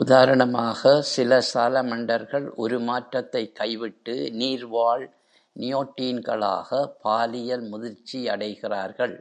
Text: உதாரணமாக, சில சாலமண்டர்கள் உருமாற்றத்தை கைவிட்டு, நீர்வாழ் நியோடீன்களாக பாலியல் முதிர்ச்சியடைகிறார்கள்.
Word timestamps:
உதாரணமாக, 0.00 1.02
சில 1.02 1.38
சாலமண்டர்கள் 1.54 2.46
உருமாற்றத்தை 2.56 3.52
கைவிட்டு, 3.52 4.30
நீர்வாழ் 4.32 5.10
நியோடீன்களாக 5.58 6.86
பாலியல் 7.00 7.62
முதிர்ச்சியடைகிறார்கள். 7.62 9.16